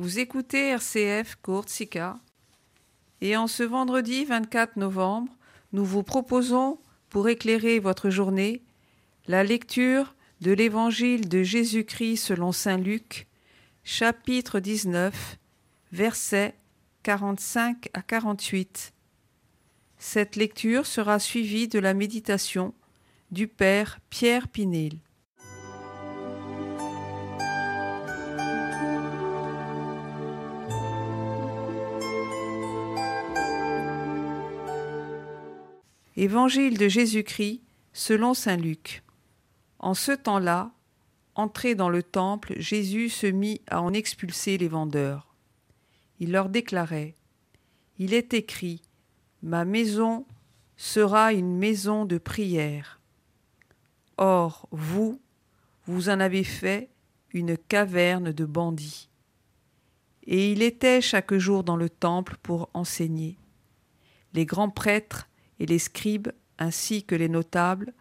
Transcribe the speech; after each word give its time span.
Vous 0.00 0.18
écoutez 0.18 0.68
RCF 0.70 1.36
Courtsika 1.42 2.18
et 3.20 3.36
en 3.36 3.46
ce 3.46 3.62
vendredi 3.62 4.24
24 4.24 4.76
novembre, 4.76 5.30
nous 5.74 5.84
vous 5.84 6.02
proposons, 6.02 6.78
pour 7.10 7.28
éclairer 7.28 7.80
votre 7.80 8.08
journée, 8.08 8.62
la 9.26 9.44
lecture 9.44 10.14
de 10.40 10.52
l'Évangile 10.52 11.28
de 11.28 11.42
Jésus-Christ 11.42 12.16
selon 12.16 12.50
Saint 12.50 12.78
Luc, 12.78 13.26
chapitre 13.84 14.58
19, 14.58 15.36
versets 15.92 16.54
45 17.02 17.90
à 17.92 18.00
48. 18.00 18.94
Cette 19.98 20.34
lecture 20.34 20.86
sera 20.86 21.18
suivie 21.18 21.68
de 21.68 21.78
la 21.78 21.92
méditation 21.92 22.72
du 23.32 23.48
Père 23.48 24.00
Pierre 24.08 24.48
Pinel. 24.48 24.94
Évangile 36.20 36.76
de 36.76 36.86
Jésus-Christ 36.86 37.62
selon 37.94 38.34
Saint 38.34 38.58
Luc. 38.58 39.02
En 39.78 39.94
ce 39.94 40.12
temps-là, 40.12 40.70
entré 41.34 41.74
dans 41.74 41.88
le 41.88 42.02
temple, 42.02 42.52
Jésus 42.58 43.08
se 43.08 43.26
mit 43.26 43.62
à 43.68 43.80
en 43.80 43.94
expulser 43.94 44.58
les 44.58 44.68
vendeurs. 44.68 45.34
Il 46.18 46.32
leur 46.32 46.50
déclarait 46.50 47.14
Il 47.98 48.12
est 48.12 48.34
écrit 48.34 48.82
Ma 49.42 49.64
maison 49.64 50.26
sera 50.76 51.32
une 51.32 51.56
maison 51.56 52.04
de 52.04 52.18
prière. 52.18 53.00
Or, 54.18 54.68
vous, 54.72 55.22
vous 55.86 56.10
en 56.10 56.20
avez 56.20 56.44
fait 56.44 56.90
une 57.32 57.56
caverne 57.56 58.30
de 58.30 58.44
bandits. 58.44 59.08
Et 60.24 60.52
il 60.52 60.60
était 60.60 61.00
chaque 61.00 61.32
jour 61.32 61.64
dans 61.64 61.76
le 61.76 61.88
temple 61.88 62.36
pour 62.42 62.68
enseigner. 62.74 63.38
Les 64.34 64.44
grands 64.44 64.68
prêtres 64.68 65.29
et 65.60 65.66
les 65.66 65.78
scribes 65.78 66.32
ainsi 66.58 67.04
que 67.04 67.14
les 67.14 67.28
notables 67.28 67.92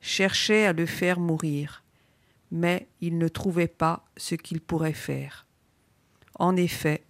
cherchaient 0.00 0.66
à 0.66 0.72
le 0.72 0.86
faire 0.86 1.18
mourir, 1.18 1.82
mais 2.52 2.86
ils 3.00 3.18
ne 3.18 3.28
trouvaient 3.28 3.66
pas 3.66 4.04
ce 4.16 4.36
qu'ils 4.36 4.60
pourraient 4.60 4.92
faire. 4.92 5.46
En 6.36 6.54
effet, 6.54 7.02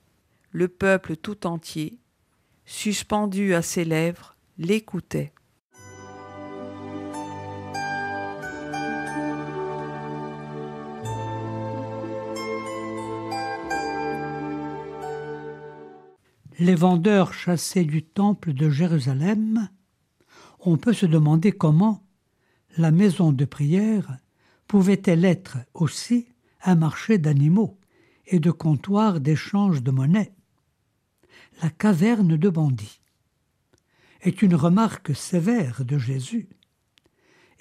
le 0.53 0.69
peuple 0.69 1.17
tout 1.17 1.47
entier, 1.47 1.99
suspendu 2.65 3.55
à 3.55 3.61
ses 3.61 3.85
lèvres, 3.85 4.37
l'écoutait. 4.57 5.33
Les 16.61 16.75
vendeurs 16.75 17.35
chassés 17.35 17.85
du 17.85 18.03
temple 18.03 18.53
de 18.53 18.69
Jérusalem 18.69 19.69
on 20.61 20.77
peut 20.77 20.93
se 20.93 21.07
demander 21.07 21.53
comment 21.53 22.05
la 22.77 22.91
maison 22.91 23.33
de 23.33 23.45
prière 23.45 24.19
pouvait-elle 24.67 25.25
être 25.25 25.59
aussi 25.75 26.29
un 26.63 26.75
marché 26.75 27.19
d'animaux 27.19 27.79
et 28.27 28.41
de 28.41 28.51
comptoir 28.51 29.21
d'échange 29.21 29.83
de 29.83 29.91
monnaie. 29.91 30.33
La 31.63 31.71
caverne 31.71 32.37
de 32.37 32.49
bandits 32.49 33.01
est 34.21 34.43
une 34.43 34.55
remarque 34.55 35.15
sévère 35.15 35.85
de 35.85 35.99
Jésus 35.99 36.49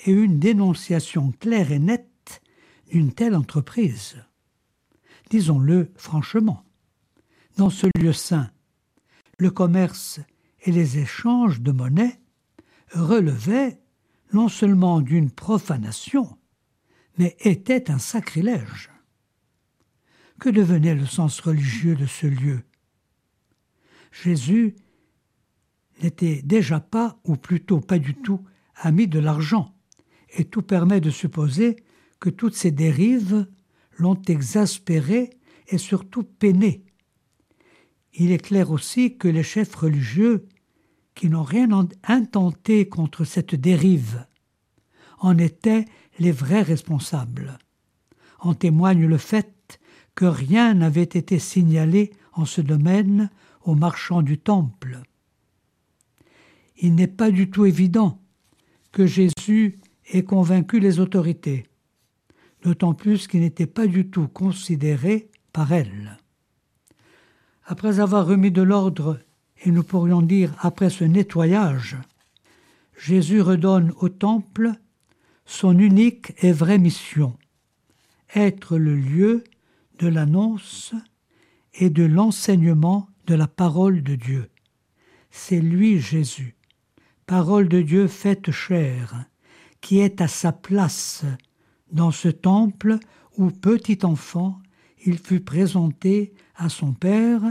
et 0.05 0.11
une 0.11 0.39
dénonciation 0.39 1.31
claire 1.39 1.71
et 1.71 1.79
nette 1.79 2.41
d'une 2.91 3.13
telle 3.13 3.35
entreprise. 3.35 4.17
Disons-le 5.29 5.91
franchement, 5.95 6.63
dans 7.57 7.69
ce 7.69 7.87
lieu 7.97 8.13
saint, 8.13 8.51
le 9.39 9.51
commerce 9.51 10.19
et 10.61 10.71
les 10.71 10.99
échanges 10.99 11.61
de 11.61 11.71
monnaie 11.71 12.19
relevait 12.91 13.79
non 14.33 14.49
seulement 14.49 15.01
d'une 15.01 15.31
profanation, 15.31 16.37
mais 17.17 17.35
était 17.39 17.89
un 17.89 17.97
sacrilège. 17.97 18.91
Que 20.39 20.49
devenait 20.49 20.95
le 20.95 21.05
sens 21.05 21.39
religieux 21.39 21.95
de 21.95 22.05
ce 22.05 22.27
lieu? 22.27 22.61
Jésus 24.11 24.75
n'était 26.03 26.41
déjà 26.43 26.79
pas, 26.79 27.19
ou 27.23 27.35
plutôt 27.35 27.79
pas 27.79 27.99
du 27.99 28.13
tout, 28.13 28.43
ami 28.75 29.07
de 29.07 29.19
l'argent, 29.19 29.75
et 30.37 30.45
tout 30.45 30.61
permet 30.61 31.01
de 31.01 31.09
supposer 31.09 31.77
que 32.19 32.29
toutes 32.29 32.55
ces 32.55 32.71
dérives 32.71 33.47
l'ont 33.97 34.21
exaspéré 34.27 35.31
et 35.69 35.77
surtout 35.77 36.23
peiné. 36.23 36.83
Il 38.13 38.31
est 38.31 38.43
clair 38.43 38.71
aussi 38.71 39.17
que 39.17 39.27
les 39.27 39.43
chefs 39.43 39.75
religieux 39.75 40.47
qui 41.17 41.29
n'ont 41.29 41.43
rien 41.43 41.67
intenté 42.03 42.87
contre 42.87 43.25
cette 43.25 43.55
dérive, 43.55 44.23
en 45.17 45.35
étaient 45.39 45.85
les 46.19 46.31
vrais 46.31 46.61
responsables. 46.61 47.57
En 48.39 48.53
témoigne 48.53 49.07
le 49.07 49.17
fait 49.17 49.79
que 50.13 50.25
rien 50.25 50.75
n'avait 50.75 51.01
été 51.01 51.39
signalé 51.39 52.11
en 52.33 52.45
ce 52.45 52.61
domaine 52.61 53.31
aux 53.63 53.73
marchands 53.73 54.21
du 54.21 54.37
temple. 54.37 55.01
Il 56.77 56.93
n'est 56.93 57.07
pas 57.07 57.31
du 57.31 57.49
tout 57.49 57.65
évident 57.65 58.21
que 58.91 59.07
Jésus 59.07 59.79
ait 60.13 60.23
convaincu 60.23 60.79
les 60.79 60.99
autorités, 60.99 61.65
d'autant 62.61 62.93
plus 62.93 63.27
qu'il 63.27 63.39
n'était 63.39 63.65
pas 63.65 63.87
du 63.87 64.07
tout 64.11 64.27
considéré 64.27 65.31
par 65.51 65.71
elles. 65.71 66.19
Après 67.65 67.99
avoir 67.99 68.27
remis 68.27 68.51
de 68.51 68.61
l'ordre 68.61 69.19
et 69.63 69.71
nous 69.71 69.83
pourrions 69.83 70.21
dire 70.21 70.53
après 70.59 70.89
ce 70.89 71.03
nettoyage, 71.03 71.97
Jésus 72.97 73.41
redonne 73.41 73.93
au 73.99 74.09
Temple 74.09 74.71
son 75.45 75.77
unique 75.77 76.33
et 76.43 76.51
vraie 76.51 76.77
mission, 76.77 77.37
être 78.35 78.77
le 78.77 78.95
lieu 78.95 79.43
de 79.99 80.07
l'annonce 80.07 80.93
et 81.73 81.89
de 81.89 82.03
l'enseignement 82.03 83.07
de 83.25 83.35
la 83.35 83.47
parole 83.47 84.03
de 84.03 84.15
Dieu. 84.15 84.49
C'est 85.31 85.61
lui 85.61 85.99
Jésus, 85.99 86.55
parole 87.25 87.69
de 87.69 87.81
Dieu 87.81 88.07
faite 88.07 88.51
chair, 88.51 89.25
qui 89.81 89.99
est 89.99 90.21
à 90.21 90.27
sa 90.27 90.51
place 90.51 91.23
dans 91.91 92.11
ce 92.11 92.27
temple 92.29 92.97
où, 93.37 93.51
petit 93.51 93.99
enfant, 94.03 94.59
il 95.05 95.17
fut 95.17 95.39
présenté 95.39 96.33
à 96.55 96.69
son 96.69 96.93
Père 96.93 97.41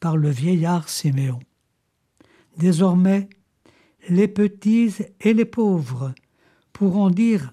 par 0.00 0.16
le 0.16 0.30
vieillard 0.30 0.88
Siméon. 0.88 1.40
Désormais, 2.56 3.28
les 4.08 4.28
petits 4.28 4.94
et 5.20 5.34
les 5.34 5.44
pauvres 5.44 6.14
pourront 6.72 7.10
dire 7.10 7.52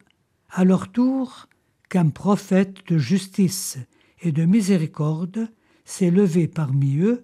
à 0.49 0.63
leur 0.63 0.91
tour 0.91 1.47
qu'un 1.89 2.09
prophète 2.09 2.87
de 2.87 2.97
justice 2.97 3.77
et 4.21 4.31
de 4.31 4.45
miséricorde 4.45 5.49
s'est 5.85 6.11
levé 6.11 6.47
parmi 6.47 6.97
eux, 6.97 7.21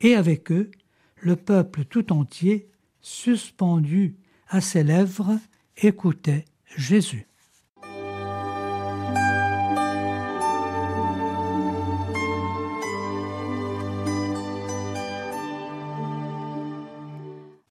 et 0.00 0.14
avec 0.14 0.50
eux 0.50 0.70
le 1.16 1.36
peuple 1.36 1.84
tout 1.84 2.12
entier, 2.12 2.68
suspendu 3.00 4.16
à 4.48 4.60
ses 4.60 4.82
lèvres, 4.82 5.38
écoutait 5.76 6.44
Jésus. 6.76 7.29